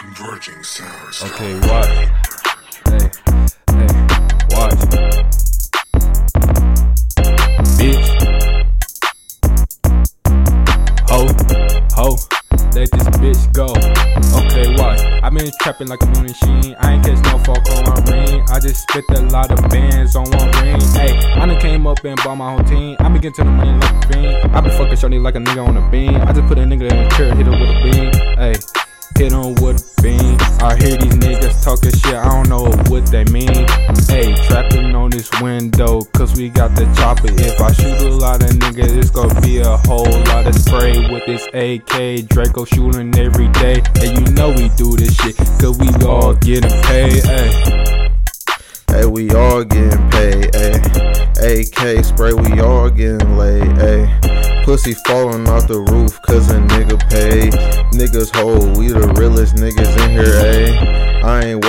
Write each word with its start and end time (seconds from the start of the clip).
Converging 0.00 0.62
sounds. 0.62 1.22
Okay, 1.22 1.52
watch. 1.68 1.86
Hey, 2.88 3.10
hey, 3.68 3.86
watch. 4.48 4.80
Bitch. 7.76 8.08
Ho, 11.10 11.26
ho, 11.92 12.16
let 12.72 12.90
this 12.90 13.08
bitch 13.20 13.52
go. 13.52 13.66
Okay, 14.40 14.74
watch. 14.80 15.00
i 15.22 15.28
been 15.28 15.50
trapping 15.60 15.88
like 15.88 16.02
a 16.02 16.06
moon 16.06 16.32
sheen. 16.32 16.74
I 16.80 16.94
ain't 16.94 17.04
catch 17.04 17.22
no 17.24 17.36
fuck 17.44 17.68
on 17.68 17.84
my 17.84 18.10
ring. 18.10 18.42
I 18.48 18.58
just 18.58 18.88
spit 18.88 19.04
a 19.10 19.20
lot 19.24 19.50
of 19.50 19.68
bands 19.68 20.16
on 20.16 20.24
one 20.30 20.50
ring. 20.62 20.80
Hey, 20.94 21.12
I 21.36 21.44
done 21.44 21.60
came 21.60 21.86
up 21.86 22.02
and 22.06 22.16
bought 22.24 22.36
my 22.36 22.54
whole 22.54 22.64
team. 22.64 22.96
I 23.00 23.10
been 23.10 23.20
getting 23.20 23.32
to 23.34 23.44
the 23.44 23.50
money 23.50 23.78
like 23.78 24.04
a 24.04 24.08
fiend. 24.08 24.56
I 24.56 24.62
been 24.62 24.72
fucking 24.78 24.96
shorty 24.96 25.18
like 25.18 25.34
a 25.34 25.40
nigga 25.40 25.68
on 25.68 25.76
a 25.76 25.90
beam. 25.90 26.16
I 26.16 26.32
just 26.32 26.48
put 26.48 26.56
a 26.56 26.62
nigga 26.62 26.90
in 26.90 26.96
a 26.96 27.10
chair, 27.10 27.34
hit 27.34 27.44
her 27.44 27.52
with 27.52 27.68
a 27.68 27.82
beam. 27.82 27.89
Shit, 32.10 32.18
I 32.18 32.28
don't 32.28 32.48
know 32.48 32.64
what 32.88 33.06
they 33.06 33.24
mean. 33.24 33.66
Hey, 34.08 34.34
trapping 34.46 34.94
on 34.94 35.10
this 35.10 35.30
window, 35.40 36.02
cause 36.16 36.36
we 36.36 36.48
got 36.48 36.74
the 36.74 36.84
chopper. 36.96 37.28
If 37.28 37.60
I 37.60 37.72
shoot 37.72 38.00
a 38.06 38.10
lot 38.10 38.42
of 38.42 38.50
niggas, 38.50 38.96
it's 38.96 39.10
gonna 39.10 39.40
be 39.40 39.58
a 39.58 39.76
whole 39.88 40.10
lot 40.26 40.46
of 40.46 40.54
spray 40.54 41.10
with 41.10 41.24
this 41.26 41.46
AK. 41.54 42.28
Draco 42.28 42.64
shooting 42.64 43.16
every 43.18 43.48
day. 43.48 43.82
And 44.00 44.18
you 44.18 44.34
know 44.34 44.50
we 44.50 44.68
do 44.76 44.96
this 44.96 45.14
shit, 45.16 45.36
cause 45.60 45.78
we 45.78 45.88
all 46.06 46.34
getting 46.34 46.70
paid. 46.82 47.24
Hey. 47.24 48.10
Hey, 48.88 49.06
we 49.06 49.30
all 49.30 49.62
getting 49.64 50.10
paid. 50.10 50.50
AK 51.42 52.04
spray, 52.04 52.32
we 52.32 52.60
all 52.60 52.90
getting 52.90 53.36
laid, 53.38 53.62
ayy. 53.78 54.64
Pussy 54.64 54.94
falling 55.06 55.48
off 55.48 55.66
the 55.68 55.80
roof 55.80 56.20
cause 56.22 56.50
a 56.50 56.58
nigga 56.58 56.98
paid. 57.08 57.52
Niggas 57.92 58.34
hold, 58.34 58.76
we 58.76 58.88
the 58.88 59.08
realest 59.16 59.56
niggas 59.56 59.96
in 60.04 60.10
here, 60.10 60.24
ayy. 60.24 61.00
I 61.22 61.44
ain't 61.44 61.64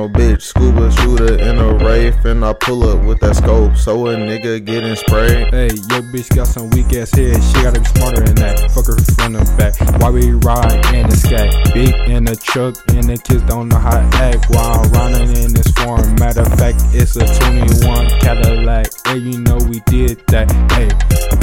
no 0.00 0.08
bitch. 0.08 0.42
Scuba 0.42 0.90
shooter 0.92 1.38
in 1.38 1.58
a 1.58 1.74
Wraith, 1.84 2.24
and 2.24 2.42
I 2.44 2.54
pull 2.54 2.84
up 2.88 3.04
with 3.04 3.20
that 3.20 3.36
scope. 3.36 3.76
So 3.76 4.06
a 4.06 4.16
nigga 4.16 4.64
getting 4.64 4.96
sprayed. 4.96 5.52
Hey, 5.52 5.68
your 5.90 6.02
bitch 6.12 6.34
got 6.34 6.46
some 6.46 6.70
weak 6.70 6.92
ass 6.94 7.10
head. 7.10 7.42
She 7.42 7.62
gotta 7.62 7.80
be 7.80 7.86
smarter 7.86 8.22
than 8.22 8.36
that. 8.36 8.70
Fuck 8.72 8.86
her 8.86 8.96
from 9.14 9.34
the 9.34 9.44
back. 9.58 9.74
Why 10.00 10.10
we 10.10 10.32
ride 10.32 10.80
in 10.94 11.08
the 11.08 11.16
sky? 11.16 11.48
Big 11.74 11.94
in 12.08 12.24
the 12.24 12.36
truck, 12.36 12.76
and 12.94 13.04
the 13.04 13.18
kids 13.18 13.42
don't 13.42 13.68
know 13.68 13.78
how 13.78 14.00
to 14.00 14.16
act. 14.16 14.48
While 14.48 14.84
running 14.96 15.36
in 15.36 15.52
this 15.52 15.68
form. 15.76 16.14
Matter 16.16 16.42
of 16.42 16.54
fact, 16.58 16.80
it's 16.92 17.16
a 17.16 17.26
21 17.50 18.08
Cadillac. 18.20 18.86
Hey, 19.06 19.18
you 19.18 19.38
know 19.40 19.58
we 19.68 19.80
did 19.86 20.24
that. 20.28 20.50
Hey, 20.72 20.88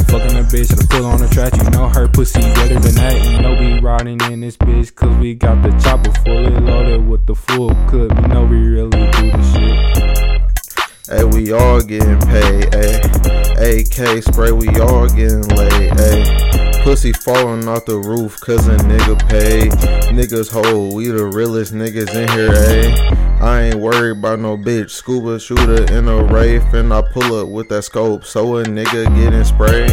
fucking 0.09 0.37
a 0.37 0.43
bitch 0.43 0.71
I 0.71 0.85
pull 0.89 1.05
on 1.05 1.19
the 1.19 1.27
track. 1.27 1.53
You 1.57 1.69
know 1.69 1.89
her 1.89 2.07
pussy 2.07 2.41
better 2.41 2.79
than 2.79 2.95
that. 2.95 3.15
You 3.25 3.41
know 3.41 3.53
we 3.53 3.79
riding 3.79 4.19
in 4.31 4.41
this 4.41 4.57
bitch 4.57 4.93
cause 4.95 5.15
we 5.17 5.33
got 5.35 5.61
the 5.63 5.71
chopper 5.79 6.11
fully 6.23 6.57
loaded 6.59 7.07
with 7.07 7.25
the 7.25 7.35
full 7.35 7.73
clip. 7.87 8.11
You 8.21 8.27
know 8.27 8.36
we 11.37 11.51
all 11.51 11.79
getting 11.79 12.19
paid, 12.21 12.65
ayy. 12.71 13.03
AK 13.61 14.23
spray, 14.23 14.51
we 14.51 14.67
all 14.79 15.07
getting 15.07 15.47
laid, 15.49 15.91
ayy. 15.91 16.83
Pussy 16.83 17.13
falling 17.13 17.67
off 17.67 17.85
the 17.85 17.95
roof 17.95 18.39
cause 18.39 18.67
a 18.67 18.75
nigga 18.77 19.19
paid. 19.29 19.71
Niggas 20.11 20.51
hold, 20.51 20.95
we 20.95 21.09
the 21.09 21.25
realest 21.25 21.75
niggas 21.75 22.09
in 22.15 22.27
here, 22.29 22.49
ayy. 22.49 23.39
I 23.39 23.61
ain't 23.61 23.75
worried 23.75 24.17
about 24.17 24.39
no 24.39 24.57
bitch. 24.57 24.89
Scuba 24.89 25.39
shooter 25.39 25.83
in 25.93 26.07
a 26.07 26.23
Wraith, 26.23 26.73
and 26.73 26.91
I 26.91 27.03
pull 27.03 27.39
up 27.39 27.49
with 27.49 27.69
that 27.69 27.83
scope. 27.83 28.25
So 28.25 28.57
a 28.57 28.63
nigga 28.63 29.05
getting 29.15 29.43
sprayed. 29.43 29.91